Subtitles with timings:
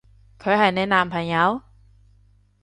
[0.39, 1.61] 佢係你男朋友？